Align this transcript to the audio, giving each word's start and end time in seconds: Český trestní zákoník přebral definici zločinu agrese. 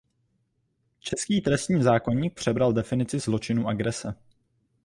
Český 0.99 1.41
trestní 1.41 1.83
zákoník 1.83 2.33
přebral 2.33 2.73
definici 2.73 3.19
zločinu 3.19 3.67
agrese. 3.67 4.15